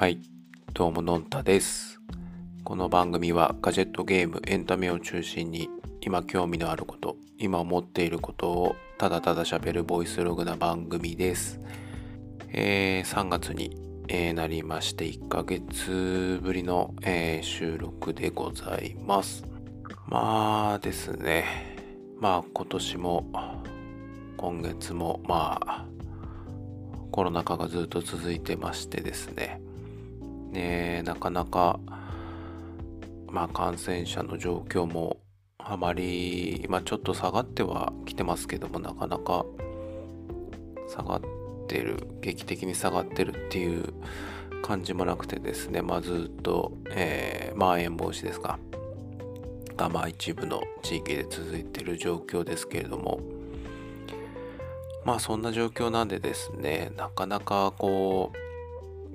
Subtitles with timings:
[0.00, 0.18] はい、
[0.72, 2.00] どうものんたです。
[2.64, 5.68] この番組はガジェットゲーム、エンタメを中心に
[6.00, 11.60] 今興味のあること、今思っていることをただただ喋るボイスログな番組です。
[12.48, 13.76] えー3月に、
[14.08, 19.44] えーなりまして1ヶ月ぶりの、えー収録でございます。
[20.06, 21.44] まあですね、
[22.18, 23.26] まあ今年も
[24.38, 25.84] 今月もまあ
[27.10, 29.60] コロナ禍がずっと続いてましてですね、
[30.50, 31.80] ねなかなか、
[33.28, 35.18] まあ、感染者の状況も
[35.58, 39.44] あまり、まあ、ちょっと下がってはきてますけどもなかなか
[40.88, 41.20] 下がっ
[41.68, 43.92] てる劇的に下がってるっていう
[44.62, 48.58] 感じもなくてですね、まあ、ずっと、えーまん延防止ですか。
[49.76, 53.20] が、まあ、一部の地域で続いてる状況ですけれども。
[55.04, 58.49] まあそんな状況なんでですねなかなかこう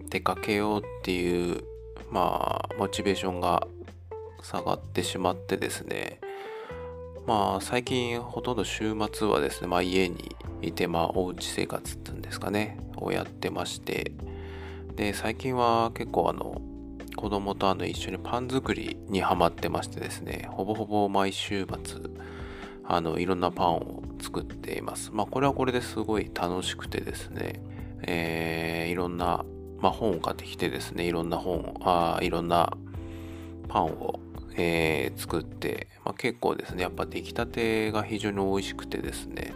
[0.10, 1.64] 出かけようっていう
[2.12, 3.68] まあモチベーションが
[4.42, 6.20] 下がってしまってですね。
[7.26, 14.12] まあ最近ほとんど週末はですねまあ家にいてまあおうち生活っていうんですかねをやってまして。
[14.96, 16.62] で最近は結構あの
[17.18, 20.48] 子供とあの一緒にパン作りにハマってましてですね。
[20.52, 22.02] ほぼほぼ毎週末
[22.88, 25.12] あのいろんなパンを作っています。
[25.12, 27.62] まあこれはこれですごい楽しくてですね、
[28.04, 29.44] えーいろんな、
[29.80, 32.76] まあ、本を買ってきてですね、いろんな本、あいろんな
[33.68, 34.20] パンを、
[34.56, 39.54] えー作って、まあ、結構ですね、やっぱ出来たてが非常に美味しくてですね、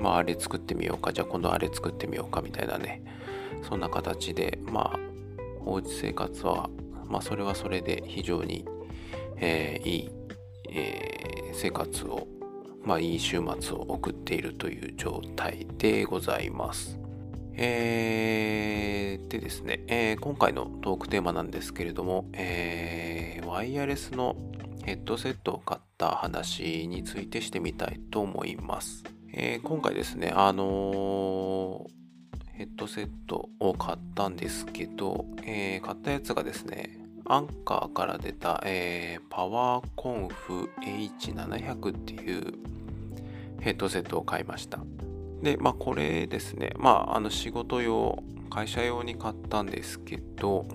[0.00, 3.02] まああれ作ってみようか、じゃあ今度あれ作ってみようかみたいなね、
[3.68, 4.98] そんな形で、まあ
[5.64, 6.70] おうち生活は、
[7.06, 8.64] まあそれはそれで非常に、
[9.36, 10.10] えーいい
[10.70, 12.28] えー生活を、
[12.84, 16.99] まあ、いい週末を送っているという状態でございます。
[17.62, 24.34] えーでですね、えー今回のトークテーマなんですけれども、えーワイヤレスの
[24.82, 29.04] ヘッドセットを買った話についてしてみたいと思います。
[29.34, 31.86] えー今回ですね、あの
[32.54, 42.54] ヘッドセットを買ったんですけど、え買ったやつがですね、アンカーから出た、えーパワーコンフ H700 っていう
[43.60, 44.78] ヘッドセットを買いました。
[45.42, 50.66] で、まあこれですね、まああの仕事用、会社用に買ったんですけど、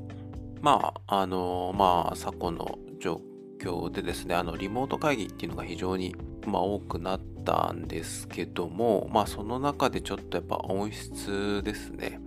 [0.61, 3.21] まああのまあ昨今の状
[3.59, 6.15] 況でですね、あのリモート会議っていうのが非常に、
[6.45, 12.19] まあ、多くなったんですけども、まあその中でちょっとやっぱ音質ですね、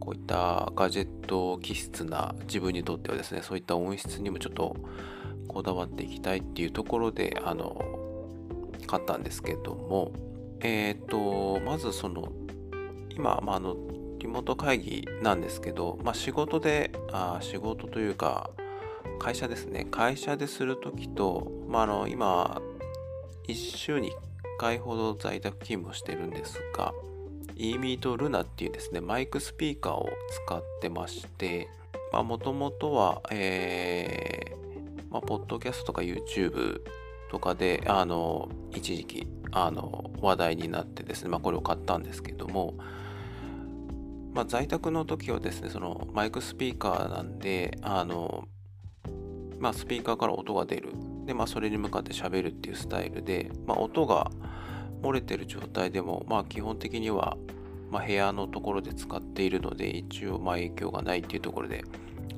[0.00, 4.76] こういったガジェット気質な自分にとってはですね、そういった音質にもちょっと
[5.48, 7.82] こだわっていきたいっていうところで、あの、
[8.86, 10.12] 買ったんですけども、
[10.60, 12.32] えっ、と、まずその、
[13.10, 13.76] 今、まあ、あの、
[14.18, 18.50] リモート会議なんですけど、まあ、仕事で、あ仕事というか、
[19.18, 19.86] 会社ですね。
[19.90, 22.60] 会社でするときと、まあ、あの、今、
[23.48, 24.14] 1週に1
[24.58, 26.92] 回ほど在宅勤務をしてるんですが、
[27.56, 30.08] eMeet Luna っていうですね、マイクスピーカーを
[30.46, 31.68] 使ってまして、
[32.12, 36.80] まあ、もともとは、えー、まあ、ポッドキャストとか YouTube
[37.30, 42.74] とかで、あの、一時期、あの、話題になってですね、まあ、これを買ったんですけども、
[44.34, 48.46] まあ、在宅の時はですね、そのマイクスピーカーなんで、あの、
[49.58, 50.92] まあ、スピーカーから音が出る。
[51.24, 54.30] で、まあ、それに向かって喋るっていうスタイルで、まあ、音が
[55.02, 57.36] 漏れてる状態でも、まあ、基本的には、
[57.90, 61.84] まあ、部屋のところで使っているので、一応、まあ、影響がないっていうところで、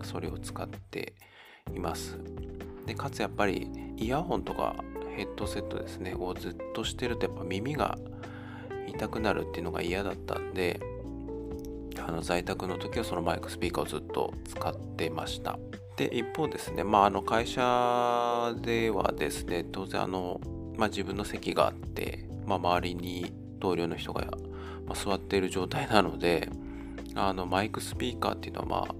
[0.03, 1.15] それを使って
[1.75, 2.19] います。
[2.87, 4.77] で、かつやっぱり、イヤホンとか
[5.19, 7.99] ヘッドセットですね、をずっとしてると、やっぱ耳が
[8.87, 10.81] 痛くなるっていうのが嫌だったんで、
[11.99, 15.59] あの在宅の時はそのマイクスピーカーをずっと使ってました。
[15.97, 20.41] で、一方ですね、まあ、あの会社ではですね、当然あの、
[20.77, 24.25] まあ、自分の席があって、まあ、周りに同僚の人が、
[24.87, 26.49] ま、座っている状態なので、
[27.17, 28.94] あのマイクスピーカーっていうのは、まあ、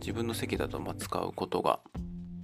[0.00, 1.78] 自分の席だとま使うことが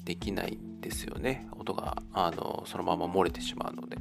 [0.04, 1.48] できないんですよね。
[1.52, 3.96] 音があのそのまま漏れてしまうので。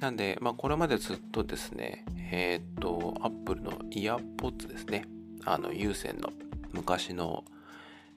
[0.00, 5.04] なんで、まあ、これまでずっとですね、えーっと、Apple の EarPods ですね。
[5.44, 6.30] あの、有線の
[6.72, 7.44] 昔の、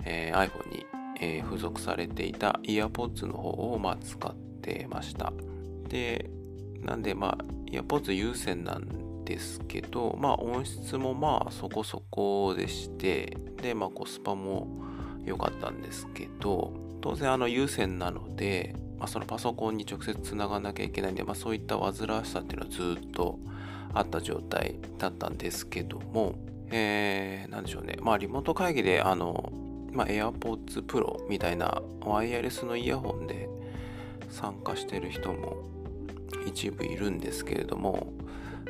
[0.03, 0.85] えー iPhone に、
[1.19, 5.33] えー付属されていた EarPods の方を、まあ、使ってました。
[5.87, 6.29] で、
[6.81, 14.67] なんで、まあ、EarPods 有線なんですけど、まあ、音質もまあ、そこそこでして、で、まあ、コスパも
[15.25, 23.39] 良かったんですけど、当然、あの、有線なので、まあ、そのパソコンに直接つながなきゃいけないんで、まあ、そういった煩わしさっていうのはずっと
[23.93, 26.35] あった状態だったんですけども、
[26.69, 27.97] えー、なんでしょうね。
[28.01, 29.51] まあ、リモート会議で、あの、
[29.91, 33.49] まあ、AirPods Pro みたいなワイヤレスのイヤホンで
[34.29, 35.57] 参加してる人も
[36.45, 38.13] 一部いるんですけれども、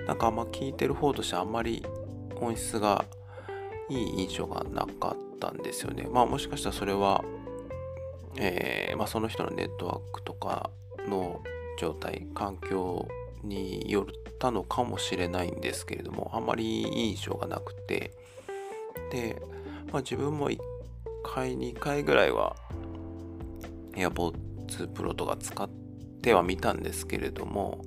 [0.07, 1.85] なんかあんま聞いてる方としてあんまり
[2.39, 3.05] 音質が
[3.91, 6.07] いい印象がなかったんですよね。
[6.09, 7.23] まあもしかしたらそれは、
[8.37, 10.69] えー、まあ、その人のネットワークとか
[11.07, 11.41] の
[11.77, 13.07] 状態、環境
[13.43, 14.05] によっ
[14.39, 18.13] たのかもしれないんですけれども、あんまりいい印象がなくて、
[19.11, 19.41] で、
[19.91, 20.59] まあ、自分も1
[21.23, 22.55] 回、2回ぐらいは
[23.93, 25.69] AirPods Pro とか使っ
[26.21, 27.83] てはみたんですけれども、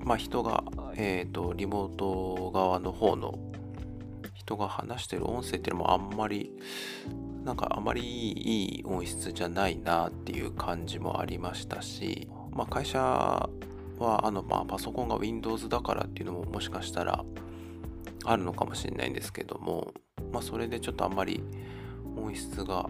[0.00, 0.64] まあ、人が、
[0.96, 3.38] えっ、ー、と、リモート側の方の
[4.44, 6.52] 人が話してる音声っていうのもあんまり、
[7.44, 17.24] なんかあまりいい音質じゃないなっていう感じもありましたし、まあ、会社はあのまあパソコンが Windows だからっていうのももしかしたら
[18.24, 19.92] あるのかもしれないんですけども、
[20.32, 21.42] まあ、それでちょっとあんまり
[22.16, 22.88] 音質が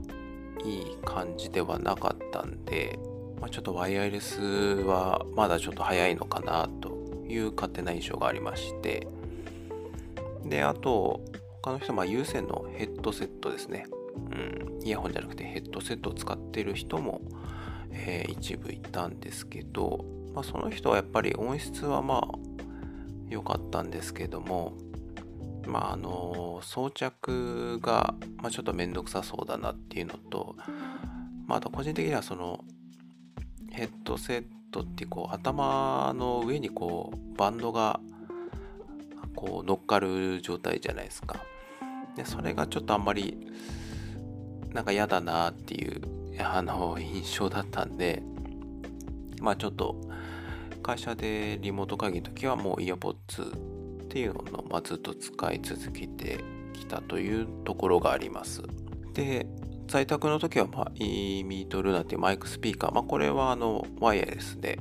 [0.65, 2.99] いい感じではなかったんで、
[3.41, 9.06] まあ、ちょっとワイヤレスはまだちょっと早いのかなという勝手な印象がありまして。
[10.45, 11.23] であと
[11.65, 13.87] 他の人は有線のヘッドセットですね、
[14.31, 17.23] うん、イヤホンじゃなくてヘッドセットを使ってる人も、
[17.91, 22.39] えー、一部いたんですけどまあ、その人はやっぱり音質はまあ
[23.29, 24.77] 良かったんですけども
[25.67, 30.57] まああの装着が、まあ、ちょっと面倒くさそうだなっていうのと、
[31.47, 32.65] まあ、あと個人的にはその
[33.71, 38.01] ヘッドセットってこう頭の上にこうバンドが
[39.37, 41.41] こう乗っかる状態じゃないですか。
[42.17, 43.49] でそれがちょっとあんまり
[44.73, 46.03] なんか嫌だなっていう
[46.41, 48.23] あの印象だったんで
[49.41, 50.01] まあちょっと
[50.85, 56.39] 会社でリモート会議の時はもうイヤポッツっていうのを、ま、ずっと使い続けて
[56.75, 58.63] きたというところがあります。
[59.15, 59.47] で、
[59.89, 64.79] 在宅の時は、まあ、eMeet Luna っていうマイクスピーカー、まあ、これはあのワイヤレスで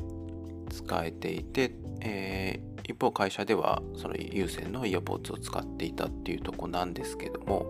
[0.70, 7.66] 使えていて、えー、一方会社ではその有線のイヤポッツを使っていたっていうとこなんですけども、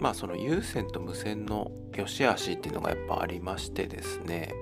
[0.00, 4.52] まあその有線と無線の良し悪しっていうのがやっぱありましてですね、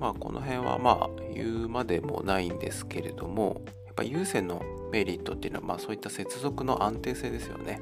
[0.00, 7.80] まあこの辺はまあ言うまでもないんですけれどもやっぱ有線のメリットっていうのはまあそういった接続の安定性ですよね。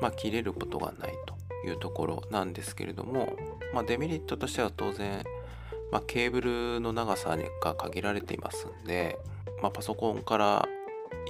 [0.00, 3.36] まあ切れることがないというところなんですけれども、
[3.72, 5.24] まあ、デメリットとしては当然、
[5.90, 9.18] まあ、ケーブルの長さが限られていますんで、
[9.62, 10.68] まあ、パソコンから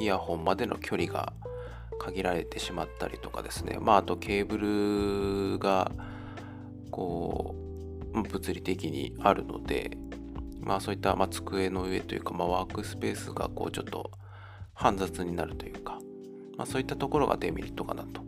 [0.01, 1.33] イヤホンまでの距離が
[1.99, 5.93] 限られてしまったりとかですね、まあ、あとケーブルが
[6.91, 7.55] こ
[8.15, 9.97] う物理的にあるので、
[10.61, 14.11] まあそういった、ま、机の上というか、ま、ワークスペースがこうちょっと
[14.75, 15.99] 煩雑になるというか、
[16.57, 18.21] まあ、そういったところがデメリットかなと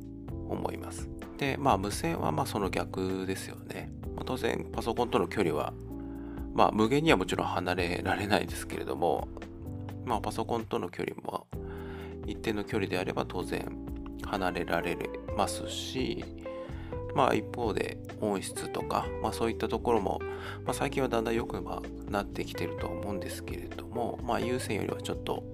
[0.49, 1.09] 思います。
[1.39, 3.91] で、まあ無線はまあその逆ですよね。
[4.15, 5.73] まあ、当然パソコンとの距離は、
[6.55, 9.29] まあ無限にはもちろん離れられないですけれども、
[10.05, 11.47] まあパソコンとの距離も
[12.27, 13.67] 一定の距離であれば当然
[14.25, 14.97] 離れられ
[15.37, 16.25] ますし、
[17.15, 20.21] まあ一方で音質とか、まあそういったところも、
[20.65, 21.63] まあ最近はだんだん良く
[22.11, 25.45] なってきてると思うんですけれども、まあ優先よりはちょっと、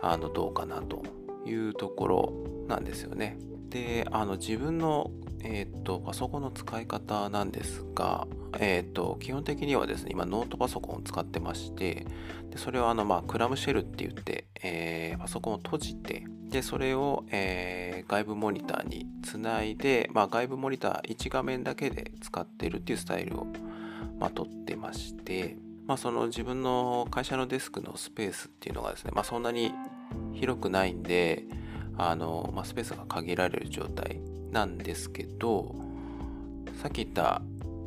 [0.00, 1.02] あの、どうかなと
[1.44, 2.32] いうところ
[2.68, 3.38] なんですよね。
[3.68, 5.10] で、あの自分の、
[5.42, 8.26] えっ、と、パソコンの使い方なんですが、
[8.58, 12.06] えっ、と、基本的にはですね、今ノートパソコンを使ってまして、
[12.50, 23.46] でそれはあの、まあ、クラムシェルって言って、えー、パソコンを閉じて、で、それを、えー、外部モニターにつないで、まあ、外部モニター1画面だけで使ってるっていうスタイルを、
[24.20, 25.56] まあ、取ってまして、
[25.86, 29.72] まあ、その自分の会社のデスクのスペースっていうのがですね、まあ、そんなに
[30.34, 31.44] 広くないんで、
[31.96, 35.74] あの、まあ、スペースが限られる状態なんですけど、
[36.82, 37.42] さっき言った、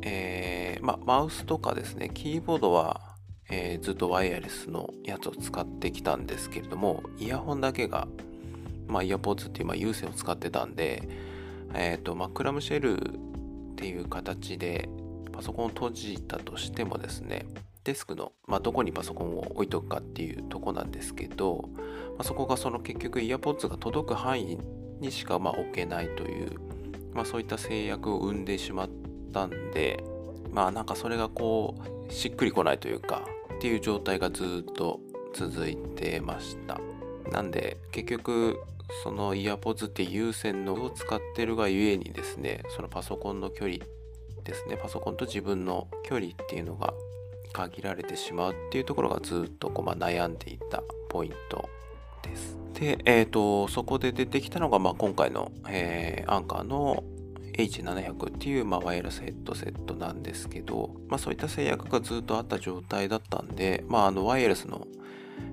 [0.06, 3.00] えー、ま、マウスとかですね、キーボードは、
[3.50, 8.08] えー、ずっとワイヤレスのやつを使ってきたんですけれども、イヤホンだけが
[8.88, 11.08] まあ、イヤポーツっていうまあ有線を使ってたんで、
[11.74, 14.88] えっ、ー、と、ま、クラムシェルっていう形で
[15.32, 17.46] パソコンを閉じたとしてもですね、
[17.84, 21.68] デスクの、ま、どこにパソコンを置いとくかっていうとこなんですけど、
[22.16, 24.58] ま、そこがその結局イヤポッツが届く範囲
[25.00, 26.52] にしかま置けないという、
[27.12, 28.88] ま、そういった制約を生んでしまっ
[29.36, 30.02] たんで、
[30.50, 31.74] まあなんかそれがこ
[32.08, 33.26] う、しっくりこないというか、
[33.56, 35.00] っていう状態がずっと
[35.34, 36.80] 続いてました。
[37.30, 38.56] なんで結局
[39.02, 43.84] そのイヤポズって有線のを使ってるがゆえにですねそのパソコンの距離
[44.44, 46.94] ですねパソコンと自分の距離っていうのが
[47.52, 51.68] 限られてしまうっていうところがずっとこう、まあ、悩んでいたポイント
[52.22, 57.02] ですで、えっ、ー、と、そこで出てきたのが、まあ、今回の、えー、アンカーの
[57.56, 64.86] H700 っていう、まあ、ワイヤレスヘッドセットなんですけど、まあ、そういった制約がずっとあった状態だったんで、まあ、あのワイヤレスの、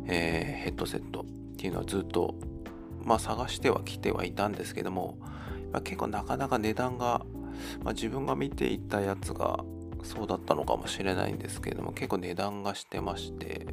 [0.06, 1.26] えー、ヘッドセットっ
[1.58, 2.36] ていうのはずっと、
[3.04, 5.18] まあ、探してはきてはいたんですけども、
[5.72, 7.26] まあ、結構なかなか値段が、
[7.84, 9.64] まあ、自分が見ていたやつが
[10.04, 13.66] そうだったのかもしれないんですけども結構値段がしてまして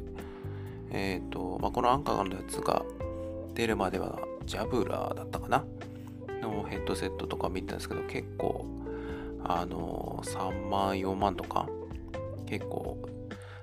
[0.91, 2.83] え、ー、と、まあ、このアンカーのやつが
[3.53, 5.65] 出るまではジャブラーだったかな
[6.41, 8.65] のヘッドセットとか見たんですけど結構
[9.43, 11.67] あの3万4万とか
[12.45, 12.97] 結構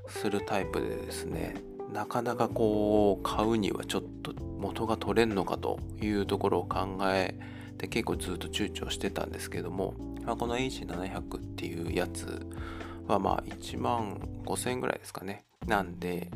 [0.09, 1.57] するタイプでですね
[1.93, 7.39] なかなかこう買うにはちょっと元が取れんのかというところを考え
[7.79, 9.95] て結構ずっと躊躇してたんですけども、
[10.25, 12.47] まあ、この H700 っていうやつ
[13.07, 15.45] はまあ1万5000円ぐらいですかね。
[15.67, 16.31] なんで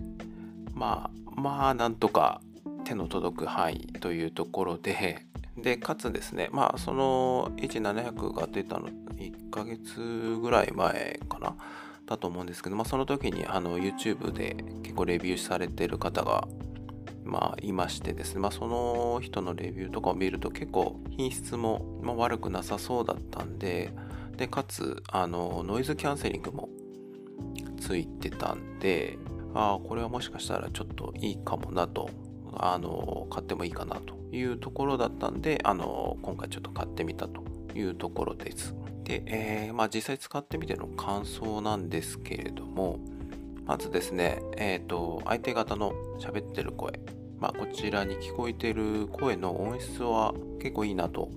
[0.75, 2.41] まあまあなんとか
[2.85, 11.55] 手の届く範囲というところででかつですねまあその H700 が出たの1ヶ月ぐらい前かな
[12.07, 16.49] だと思うんですけど、まあ、その時にあの YouTube で結構レビューされてる方が
[17.25, 23.93] まあいましてですね、まあ、その人のレビューとかを見ると結構品質も、まあ、悪くなさそうだったんで
[24.37, 26.69] でかつあのノイズキャンセリングも
[27.81, 29.19] ついてたんで
[29.55, 32.11] ああこれはもしかしたらちょっといいかもなと
[32.57, 37.43] あの買ってもいいかなというところだったんであの今回ちょっと買ってみたと
[37.75, 38.75] いうところです。
[39.05, 43.01] で、えー、まあ、実際使ってみての感想なんですけれども
[43.67, 46.99] まずですね、えっ、ー、と相手方の喋ってる声、
[47.39, 51.31] まあ、こちらに聞こえてる声の音質は結構いいなと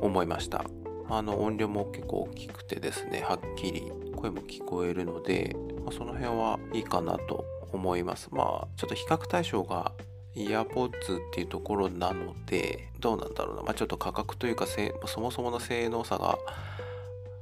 [0.00, 0.64] 思いました。
[1.08, 8.28] あの音量も結構大きくてですねはっきり声も聞こえるので、まあ、その辺はいいかなと思います。
[8.32, 9.92] まあちょっと比較対象が
[10.34, 13.62] イヤーポッツっていうところなので、どうなんだろうな。
[13.62, 14.66] まあ、ちょっと価格というか、
[15.06, 16.38] そもそもの性能差が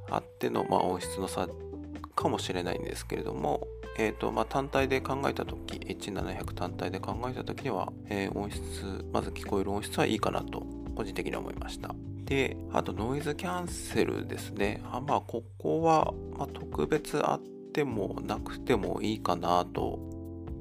[0.09, 1.47] あっての、まあ、音質の差
[2.15, 10.63] かもしれないんですけれども、えーとまあ、単体で考えたとき、H700 単体で考えたときには、えー、音質、まず聞こえる音質はいいかなと、
[10.95, 11.95] 個人的に思いました。
[12.25, 14.81] で、あとノイズキャンセルですね。
[14.91, 17.41] あまあ、ここは、ま、特別あっ
[17.73, 20.12] てもなくてもいいかなと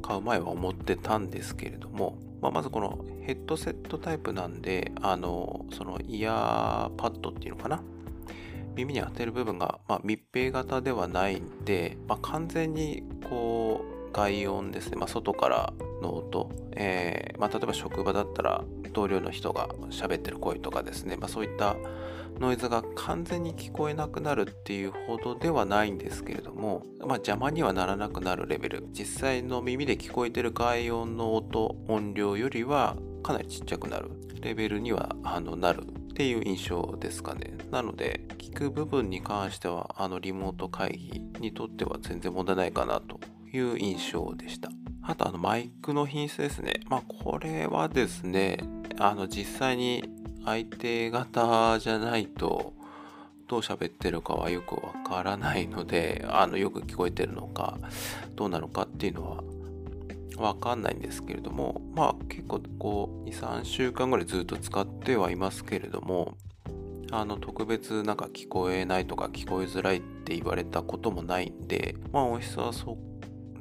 [0.02, 7.82] 買う前は思ってたんですけれども、まあ、まずこのヘッドセットタイプなんで、あの、そのイヤーパッドっていうのかな？
[8.74, 21.76] 耳に当てる部分が、まあ、密閉型ではないんで、まあ、完全にこう外音ですね、まあ、外からの音、えーまあ、例えば職場だったら同僚の人が喋ってる声とかですね、まあ、そういった
[22.38, 28.88] ノイズが完全に聞こえなくなるっていうほどではないんですけれども、まあ、邪魔にはならなくなるレベル。
[28.92, 37.56] 実際の耳で聞こえてる外音の音音量よりはかなりちっちゃくなるレベルにはあのなるっていう印象ですかね。
[37.70, 43.20] なので聞く部分に関してはあのリモート会議にとっては全然問題ないかなと
[43.52, 44.70] いう印象でした。
[45.02, 46.80] あとあのマイクの品質ですね。
[46.88, 48.58] まあこれはですね
[48.98, 50.04] あの実際に
[50.44, 52.72] 相手方じゃないと
[53.48, 57.78] どう喋ってるかはよくわからないのであのよく聞こえてるのか
[58.34, 59.44] どうなのかっていうのは
[60.38, 66.36] わかんないんですけれどもまあ結構こう23週間ぐらいずっと使ってはいますけれども
[67.10, 72.96] あの特別なんか聞こえないとか聞こえづらいって言われたこともないんでまあ音質はそ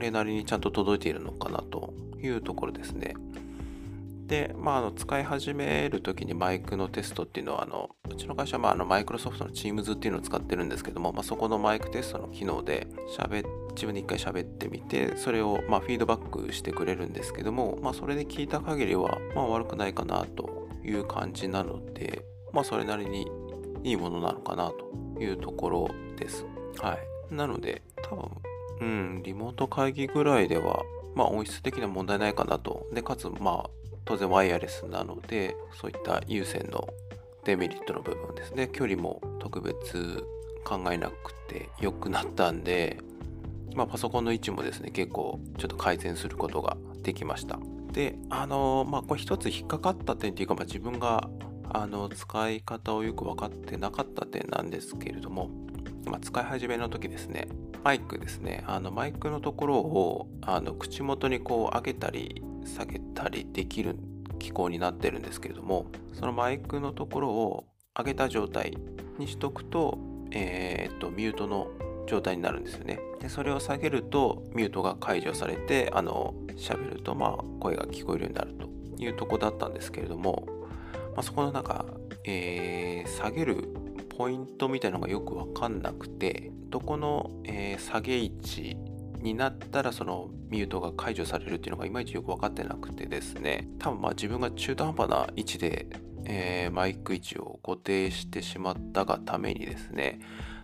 [0.02, 3.14] れなりにちゃんと届いているのかなというところですね。
[4.28, 23.28] で、まあ、あの使い始めるときにマイクのテストっていうのは、あのうちの会社は、マイクロソフトの Teams っていうのを使ってるんですけども、まあ、そこのマイクテストの機能で喋自分で一回喋ってみて、それをまフィードバックしてくれるんですけども、まあ、それで聞いた限りは、ま、悪くないかなという感じなので、まあ、それなりに
[23.84, 26.46] いいものなのかなというところです。
[26.80, 26.98] は
[27.30, 27.34] い。
[27.36, 28.30] なので、多分、
[28.82, 30.82] うん、リモート会議ぐらいでは、
[31.16, 32.88] まあ、音質的な問題ないかなと。
[32.92, 33.70] で、かつ、まあ、
[34.06, 36.88] 当然ワイヤレスなのでそういった有線の
[37.46, 40.26] デメリットの部分ですね距離も特別
[40.64, 42.98] 考えなくて良くなったんで、
[43.76, 47.60] まあ、パソコンの位置もですね結構ちょっと改善することができました
[47.92, 51.30] であのまあこれ一つ引っかかった点っていうか、まあ、自分が
[51.74, 55.50] あの使い方をよく分かってなかった点なんですけれども、
[56.06, 57.48] まあ、使い始めの時ですね
[57.84, 58.64] マイクですね。
[58.68, 63.98] あのマイクのところをあの口元にこう上げたり下げたりできる
[64.40, 67.66] 機構になってるんですけれどもそのマイクのところを
[67.98, 68.78] 上げた状態
[69.18, 69.98] にしとくと,、
[70.32, 71.68] えー、っとミュートの
[72.08, 73.00] 状態になるんですよね。
[73.20, 78.70] でそれを下げるとミュートが解除されてあの喋るとまあ声が聞こえるようになると
[79.04, 80.46] いうとこだったんですけれども、
[81.16, 81.86] まあ、そこのなんか、
[82.26, 83.68] えー、下げる
[84.22, 88.78] ポイントみたいなのがよくわかんなくてどこの、えー、下げ位置
[89.20, 93.68] になったらそのミュートが解除されるっていうのがいまいちよく分かってなくてですね。
[93.80, 95.88] 多分まあ自分が中途半端な位置で、
[96.26, 100.20] えー、マイク位置を固定してしまったがためにですね。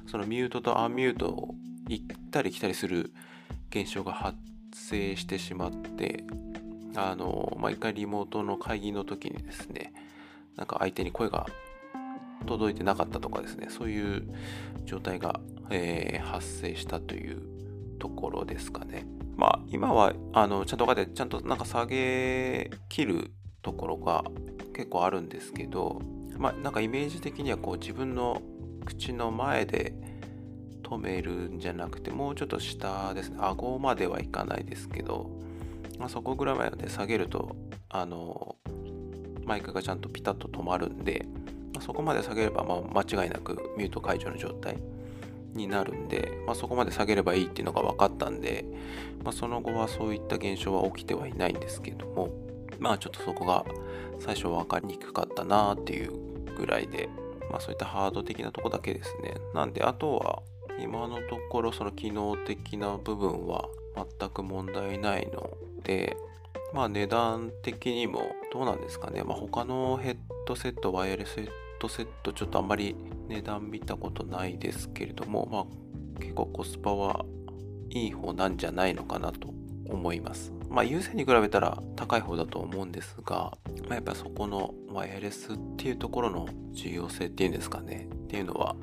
[0.06, 1.56] そのミュートとアンミュートを
[1.90, 3.12] 行ったり来たりする
[3.72, 4.38] 現象が発
[4.72, 6.26] 生してしまって
[6.96, 9.94] あの毎、まあ、回リモートの会議の時にですね
[10.56, 11.48] なんか相手に声が
[12.46, 13.68] 届いてなかったとかですね。
[13.70, 14.24] そういう
[14.86, 15.40] 状態が、
[15.70, 17.42] えー、発生したという
[18.00, 19.06] ところですかね。
[19.36, 24.24] まあ今はあのちゃんと分かってちゃんとなんか下げ切るところが
[24.74, 26.02] 結構あるんですけど
[26.38, 28.42] まあなんかイメージ的にはこう自分の
[28.86, 29.94] 口の前で
[30.84, 33.38] 止めるんじゃなくてもうちょっと下ですね。
[33.42, 35.30] 顎まではいかないですけど、
[36.00, 37.56] まあ、そこぐらいまで下げると
[37.90, 38.56] あの
[39.44, 41.26] マイクがちゃんとピタッと止まるんで、
[41.74, 44.78] まあ、そこまで下げればまあ間違いなくミュート解除の状態
[45.54, 48.66] になるんで、まあ、そこまで下げればいいっていうのが分かったんで、
[49.24, 52.30] まあ、その後はそういった現象は起きてはいないんですけども
[52.80, 53.66] まあちょっとそこが
[54.20, 56.12] 最初分かりにくかったなっていう
[56.58, 57.10] ぐらいで
[57.50, 59.36] まあそういったハード的なとこだけですね。
[59.54, 60.44] なんであとは
[60.80, 63.68] 今のところその機能的な部分は
[64.20, 66.18] 全く問題ないので
[66.74, 72.96] まあ値段的にもどうなんですかね、まあ、他のヘッドセットワイヤレスヘッドセットちょっとあんまり
[73.28, 77.26] 値段見たことないですけれどもまあ結構コスパは
[77.90, 79.50] いい方なんじゃないのかなと
[79.90, 80.54] 思います。
[80.70, 88.08] まあ優先に比べたら高い方だと思うんですが、まあ、やっぱそこのワイヤレスっていうところの重要性っていうんですかね。
[88.14, 88.76] っていうのは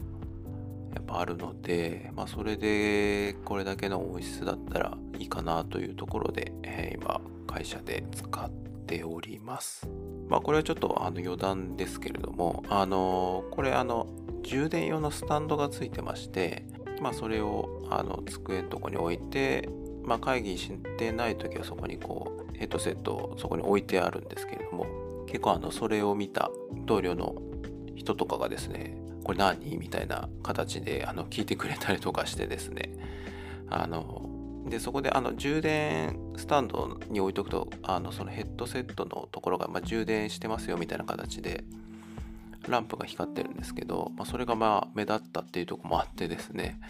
[0.94, 9.88] やっぱあるので、まあ、それでこれだけの音質だったらいいかなというところで、えー、今会社で使ってております。
[10.28, 14.06] まあこれはちょっとあの余談ですけれども、あのこれあの
[14.42, 16.66] 充電用のスタンドがついてまして、
[17.00, 19.68] まあそれをあの机のとこに置いて、
[20.04, 24.86] まあ会議してない時はそこにこうヘッドセットをそこに置いてあるんですけれども、
[25.26, 26.50] 結構あのそれを見た
[26.86, 27.34] 同僚の
[27.96, 29.76] 人とかがですね、これ何？
[29.78, 32.96] みたいな形であの聞いてくれたりとかしてですね
[33.70, 34.30] あの
[34.66, 41.64] でそこであの充電スタンドに置いとくとあのそのヘッドセットのところが、まあ、充電してますよみたいな形で
[42.68, 46.80] ランプが光ってるんですけど、まあ、それがまあ目立ったっていうとこもあってですね。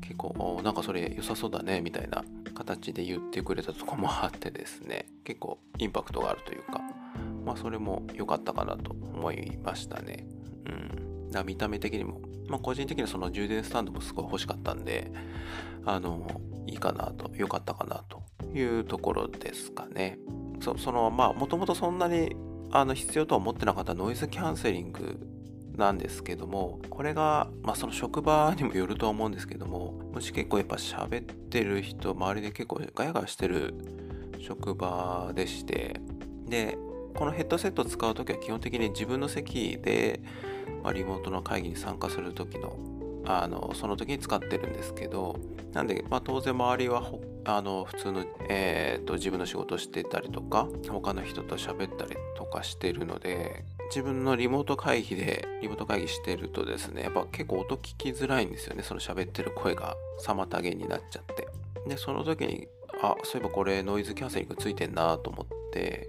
[0.00, 5.06] 結構なんかそれ良さそうだねみたいな形で言ってくれたとこもあってですね。
[5.24, 6.80] 結構インパクトがあるというか
[7.44, 10.26] まあそれも良かったかなと思いましたね。
[10.66, 11.30] うん。
[11.30, 15.12] な見た目的にも、まあ、個人的にはその充電スタンドもすごい欲しかったんで、
[15.84, 16.26] あの、
[16.66, 18.22] いいかなと、良かったかなと
[18.56, 20.18] いうところですかね。
[20.60, 22.34] そその、まあ、もともとそんなに
[22.70, 25.18] あの必要とは思ってなかったノイズキャンセリング
[25.76, 33.74] なんですけども、これが、まあ、その職場にもよるとは思うんですけども、もし結構やっぱ喋ってる人、周りで結構ガヤガヤしてる
[34.40, 36.00] 職場でして、
[36.46, 36.78] で、
[37.14, 40.20] このヘッドセットを使うときは基本的に自分の席で
[40.82, 42.76] まあ、リモートの会議に参加する時の
[43.26, 45.36] あのその時に使ってるんですけど
[45.72, 47.10] なんで、まあ、当然周りは
[47.44, 61.46] あの普通の、えーと、自分の仕事してたりとか他の人と喋ったりとかしてるので自分のリモート会議でリモート会議してるとですねやっぱ結構音聞きづらいんですよねその喋ってる声が妨げになっちゃって。
[61.86, 62.66] でその時に
[63.02, 66.08] あそういえばこれノイズキャンセリングついてんなと思って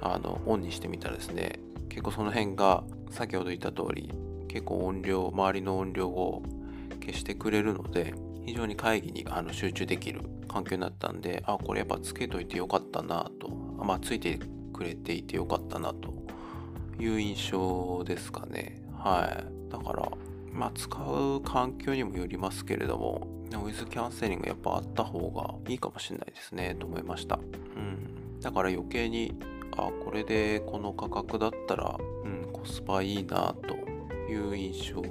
[0.00, 4.12] あのオンにしてみたらですね結構その辺が先ほど言った通り
[4.56, 6.42] 結構音量周りの音量を
[7.00, 8.14] 消してくれるので
[8.46, 14.38] 非常に会議にあの集中できる環境になったんであこれやっぱつけといてよかったなとまあついて
[14.72, 16.14] くれていてよかったなと
[16.98, 18.82] いう印象ですかね。
[18.98, 19.26] は
[19.68, 19.70] い。
[19.70, 20.10] だから
[20.50, 27.38] まあ使う環境にもよりますけれどもノイズキャンセリングやっぱあった方がいいかもしれないですねと思いました。
[27.76, 28.40] うん。
[28.40, 29.34] だから余計に
[29.76, 33.75] あこれでこの価格だったら、うん、コスパいいなと
[34.28, 35.02] いう印象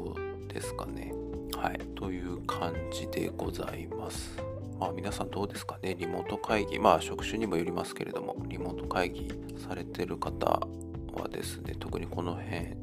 [0.48, 1.14] ですかね。
[1.56, 1.80] はい。
[1.96, 4.38] という感じでございます。
[4.80, 5.96] まあ皆さんどうですかね？
[5.96, 6.80] リモート会議。
[6.80, 9.32] まあ職種にもよりますけれども、リモート会議
[9.68, 12.76] されてる方はですね、特にこの辺、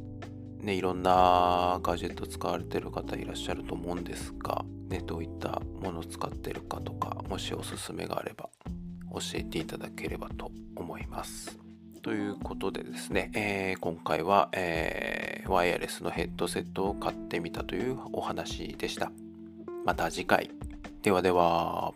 [0.60, 8.48] ね、いろんなガジェット使われてる方いらっしゃると思うんですが、ね、どういったものを使ってるかとか、もしおすすめがあれば
[9.12, 11.58] 教えていただければと思います。
[12.02, 14.48] ということでですね、えー、今回は、
[15.46, 19.10] ワイヤレスのヘッドセットを買ってみたというお話でした。
[19.84, 20.50] また次回。
[21.02, 21.92] ではでは。